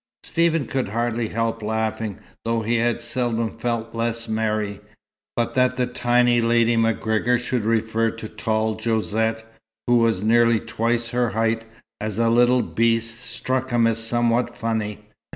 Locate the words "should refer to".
7.37-8.27